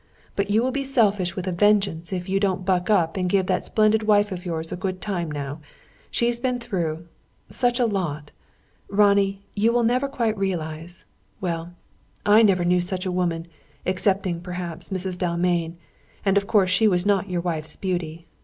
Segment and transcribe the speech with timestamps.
[0.35, 3.45] But you will be selfish with a vengeance, if you don't buck up and give
[3.45, 5.59] that splendid wife of yours a good time now.
[6.09, 7.05] She has been through
[7.49, 8.31] such a lot.
[8.89, 11.05] Ronnie, you will never quite realise
[11.39, 11.75] well,
[12.25, 13.45] I never knew such a woman,
[13.85, 15.19] excepting, perhaps, Mrs.
[15.19, 15.77] Dalmain;
[16.25, 18.25] and of course she has not your wife's beauty.